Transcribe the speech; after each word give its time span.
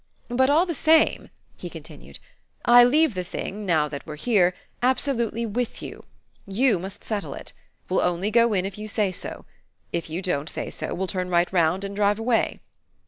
"But 0.29 0.49
all 0.49 0.65
the 0.65 0.73
same," 0.73 1.29
he 1.55 1.69
continued, 1.69 2.17
"I 2.65 2.83
leave 2.83 3.13
the 3.13 3.23
thing, 3.23 3.67
now 3.67 3.87
that 3.87 4.07
we're 4.07 4.15
here, 4.15 4.55
absolutely 4.81 5.45
WITH 5.45 5.83
you. 5.83 6.05
You 6.47 6.79
must 6.79 7.03
settle 7.03 7.35
it. 7.35 7.53
We'll 7.87 8.01
only 8.01 8.31
go 8.31 8.51
in 8.53 8.65
if 8.65 8.79
you 8.79 8.87
say 8.87 9.11
so. 9.11 9.45
If 9.93 10.09
you 10.09 10.23
don't 10.23 10.49
say 10.49 10.71
so 10.71 10.95
we'll 10.95 11.05
turn 11.05 11.29
right 11.29 11.53
round 11.53 11.83
and 11.83 11.95
drive 11.95 12.17
away." 12.17 12.61